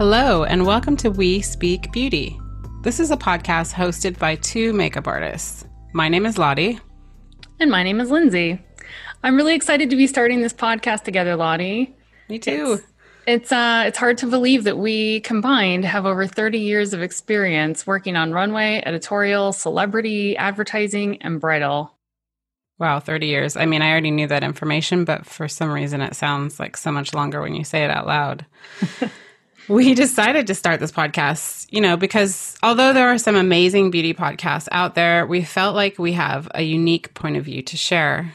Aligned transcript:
Hello, 0.00 0.44
and 0.44 0.64
welcome 0.64 0.96
to 0.96 1.10
We 1.10 1.42
Speak 1.42 1.92
Beauty. 1.92 2.40
This 2.80 3.00
is 3.00 3.10
a 3.10 3.18
podcast 3.18 3.74
hosted 3.74 4.18
by 4.18 4.36
two 4.36 4.72
makeup 4.72 5.06
artists. 5.06 5.66
My 5.92 6.08
name 6.08 6.24
is 6.24 6.38
Lottie. 6.38 6.80
And 7.58 7.70
my 7.70 7.82
name 7.82 8.00
is 8.00 8.10
Lindsay. 8.10 8.64
I'm 9.22 9.36
really 9.36 9.54
excited 9.54 9.90
to 9.90 9.96
be 9.96 10.06
starting 10.06 10.40
this 10.40 10.54
podcast 10.54 11.02
together, 11.02 11.36
Lottie. 11.36 11.94
Me 12.30 12.38
too. 12.38 12.78
It's, 12.78 12.86
it's 13.26 13.52
uh 13.52 13.84
it's 13.88 13.98
hard 13.98 14.16
to 14.16 14.26
believe 14.26 14.64
that 14.64 14.78
we 14.78 15.20
combined 15.20 15.84
have 15.84 16.06
over 16.06 16.26
30 16.26 16.58
years 16.58 16.94
of 16.94 17.02
experience 17.02 17.86
working 17.86 18.16
on 18.16 18.32
runway, 18.32 18.82
editorial, 18.86 19.52
celebrity, 19.52 20.34
advertising, 20.34 21.20
and 21.20 21.42
bridal. 21.42 21.94
Wow, 22.78 23.00
30 23.00 23.26
years. 23.26 23.54
I 23.54 23.66
mean, 23.66 23.82
I 23.82 23.90
already 23.90 24.12
knew 24.12 24.28
that 24.28 24.44
information, 24.44 25.04
but 25.04 25.26
for 25.26 25.46
some 25.46 25.70
reason 25.70 26.00
it 26.00 26.16
sounds 26.16 26.58
like 26.58 26.78
so 26.78 26.90
much 26.90 27.12
longer 27.12 27.42
when 27.42 27.54
you 27.54 27.64
say 27.64 27.84
it 27.84 27.90
out 27.90 28.06
loud. 28.06 28.46
we 29.70 29.94
decided 29.94 30.48
to 30.48 30.54
start 30.54 30.80
this 30.80 30.90
podcast, 30.90 31.68
you 31.70 31.80
know, 31.80 31.96
because 31.96 32.56
although 32.60 32.92
there 32.92 33.08
are 33.08 33.18
some 33.18 33.36
amazing 33.36 33.92
beauty 33.92 34.12
podcasts 34.12 34.66
out 34.72 34.96
there, 34.96 35.24
we 35.24 35.44
felt 35.44 35.76
like 35.76 35.96
we 35.96 36.12
have 36.12 36.50
a 36.56 36.62
unique 36.62 37.14
point 37.14 37.36
of 37.36 37.44
view 37.44 37.62
to 37.62 37.76
share. 37.76 38.34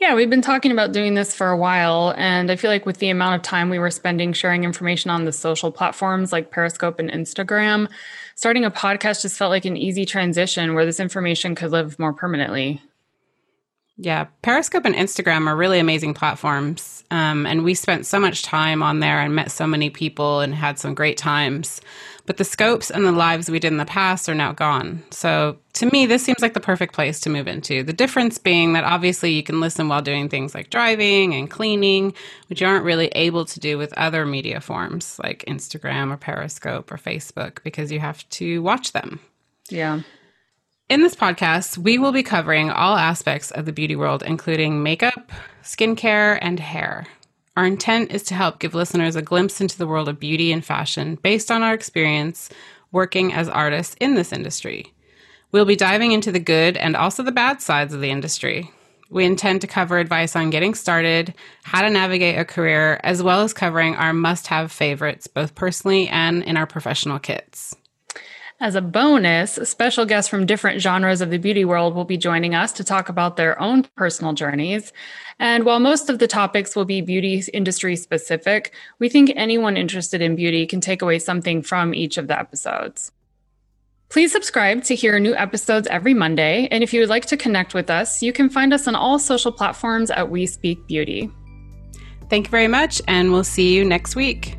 Yeah, 0.00 0.14
we've 0.14 0.30
been 0.30 0.40
talking 0.40 0.72
about 0.72 0.92
doing 0.92 1.12
this 1.12 1.34
for 1.34 1.50
a 1.50 1.56
while. 1.58 2.14
And 2.16 2.50
I 2.50 2.56
feel 2.56 2.70
like 2.70 2.86
with 2.86 2.98
the 2.98 3.10
amount 3.10 3.36
of 3.36 3.42
time 3.42 3.68
we 3.68 3.78
were 3.78 3.90
spending 3.90 4.32
sharing 4.32 4.64
information 4.64 5.10
on 5.10 5.26
the 5.26 5.32
social 5.32 5.70
platforms 5.70 6.32
like 6.32 6.50
Periscope 6.50 6.98
and 6.98 7.10
Instagram, 7.10 7.86
starting 8.34 8.64
a 8.64 8.70
podcast 8.70 9.22
just 9.22 9.36
felt 9.36 9.50
like 9.50 9.66
an 9.66 9.76
easy 9.76 10.06
transition 10.06 10.74
where 10.74 10.86
this 10.86 11.00
information 11.00 11.54
could 11.54 11.70
live 11.70 11.98
more 11.98 12.14
permanently. 12.14 12.80
Yeah, 13.98 14.26
Periscope 14.42 14.84
and 14.84 14.94
Instagram 14.94 15.46
are 15.46 15.56
really 15.56 15.78
amazing 15.78 16.14
platforms. 16.14 17.04
Um, 17.10 17.46
and 17.46 17.64
we 17.64 17.74
spent 17.74 18.04
so 18.04 18.18
much 18.18 18.42
time 18.42 18.82
on 18.82 19.00
there 19.00 19.20
and 19.20 19.34
met 19.34 19.50
so 19.50 19.66
many 19.66 19.90
people 19.90 20.40
and 20.40 20.54
had 20.54 20.78
some 20.78 20.94
great 20.94 21.16
times. 21.16 21.80
But 22.26 22.36
the 22.36 22.44
scopes 22.44 22.90
and 22.90 23.04
the 23.04 23.12
lives 23.12 23.48
we 23.48 23.60
did 23.60 23.72
in 23.72 23.78
the 23.78 23.84
past 23.84 24.28
are 24.28 24.34
now 24.34 24.52
gone. 24.52 25.02
So 25.10 25.58
to 25.74 25.86
me, 25.86 26.06
this 26.06 26.24
seems 26.24 26.42
like 26.42 26.54
the 26.54 26.60
perfect 26.60 26.92
place 26.92 27.20
to 27.20 27.30
move 27.30 27.46
into. 27.46 27.84
The 27.84 27.92
difference 27.92 28.36
being 28.36 28.72
that 28.72 28.82
obviously 28.84 29.30
you 29.30 29.44
can 29.44 29.60
listen 29.60 29.88
while 29.88 30.02
doing 30.02 30.28
things 30.28 30.54
like 30.54 30.68
driving 30.68 31.34
and 31.34 31.48
cleaning, 31.48 32.12
which 32.48 32.60
you 32.60 32.66
aren't 32.66 32.84
really 32.84 33.08
able 33.08 33.44
to 33.44 33.60
do 33.60 33.78
with 33.78 33.92
other 33.96 34.26
media 34.26 34.60
forms 34.60 35.20
like 35.22 35.44
Instagram 35.46 36.12
or 36.12 36.16
Periscope 36.16 36.90
or 36.90 36.96
Facebook 36.96 37.62
because 37.62 37.92
you 37.92 38.00
have 38.00 38.28
to 38.30 38.60
watch 38.60 38.92
them. 38.92 39.20
Yeah. 39.70 40.00
In 40.88 41.02
this 41.02 41.16
podcast, 41.16 41.78
we 41.78 41.98
will 41.98 42.12
be 42.12 42.22
covering 42.22 42.70
all 42.70 42.96
aspects 42.96 43.50
of 43.50 43.66
the 43.66 43.72
beauty 43.72 43.96
world, 43.96 44.22
including 44.22 44.84
makeup, 44.84 45.32
skincare, 45.64 46.38
and 46.40 46.60
hair. 46.60 47.08
Our 47.56 47.66
intent 47.66 48.12
is 48.12 48.22
to 48.24 48.34
help 48.34 48.60
give 48.60 48.72
listeners 48.72 49.16
a 49.16 49.22
glimpse 49.22 49.60
into 49.60 49.76
the 49.76 49.86
world 49.88 50.08
of 50.08 50.20
beauty 50.20 50.52
and 50.52 50.64
fashion 50.64 51.16
based 51.16 51.50
on 51.50 51.64
our 51.64 51.74
experience 51.74 52.50
working 52.92 53.32
as 53.32 53.48
artists 53.48 53.96
in 54.00 54.14
this 54.14 54.32
industry. 54.32 54.94
We'll 55.50 55.64
be 55.64 55.74
diving 55.74 56.12
into 56.12 56.30
the 56.30 56.38
good 56.38 56.76
and 56.76 56.94
also 56.94 57.24
the 57.24 57.32
bad 57.32 57.60
sides 57.60 57.92
of 57.92 58.00
the 58.00 58.10
industry. 58.10 58.70
We 59.10 59.24
intend 59.24 59.62
to 59.62 59.66
cover 59.66 59.98
advice 59.98 60.36
on 60.36 60.50
getting 60.50 60.74
started, 60.74 61.34
how 61.64 61.82
to 61.82 61.90
navigate 61.90 62.38
a 62.38 62.44
career, 62.44 63.00
as 63.02 63.24
well 63.24 63.40
as 63.40 63.52
covering 63.52 63.96
our 63.96 64.12
must 64.12 64.46
have 64.46 64.70
favorites, 64.70 65.26
both 65.26 65.56
personally 65.56 66.06
and 66.06 66.44
in 66.44 66.56
our 66.56 66.66
professional 66.66 67.18
kits. 67.18 67.74
As 68.58 68.74
a 68.74 68.80
bonus, 68.80 69.52
special 69.64 70.06
guests 70.06 70.30
from 70.30 70.46
different 70.46 70.80
genres 70.80 71.20
of 71.20 71.28
the 71.28 71.36
beauty 71.36 71.66
world 71.66 71.94
will 71.94 72.06
be 72.06 72.16
joining 72.16 72.54
us 72.54 72.72
to 72.72 72.84
talk 72.84 73.10
about 73.10 73.36
their 73.36 73.60
own 73.60 73.82
personal 73.96 74.32
journeys. 74.32 74.94
And 75.38 75.66
while 75.66 75.78
most 75.78 76.08
of 76.08 76.18
the 76.18 76.26
topics 76.26 76.74
will 76.74 76.86
be 76.86 77.02
beauty 77.02 77.42
industry 77.52 77.96
specific, 77.96 78.72
we 78.98 79.10
think 79.10 79.30
anyone 79.36 79.76
interested 79.76 80.22
in 80.22 80.36
beauty 80.36 80.66
can 80.66 80.80
take 80.80 81.02
away 81.02 81.18
something 81.18 81.60
from 81.60 81.94
each 81.94 82.16
of 82.16 82.28
the 82.28 82.38
episodes. 82.38 83.12
Please 84.08 84.32
subscribe 84.32 84.84
to 84.84 84.94
hear 84.94 85.18
new 85.18 85.34
episodes 85.34 85.86
every 85.88 86.14
Monday. 86.14 86.66
And 86.70 86.82
if 86.82 86.94
you 86.94 87.00
would 87.00 87.10
like 87.10 87.26
to 87.26 87.36
connect 87.36 87.74
with 87.74 87.90
us, 87.90 88.22
you 88.22 88.32
can 88.32 88.48
find 88.48 88.72
us 88.72 88.88
on 88.88 88.94
all 88.94 89.18
social 89.18 89.52
platforms 89.52 90.10
at 90.10 90.30
We 90.30 90.46
Speak 90.46 90.86
Beauty. 90.86 91.30
Thank 92.30 92.46
you 92.46 92.50
very 92.50 92.68
much, 92.68 93.02
and 93.06 93.32
we'll 93.32 93.44
see 93.44 93.74
you 93.74 93.84
next 93.84 94.16
week. 94.16 94.56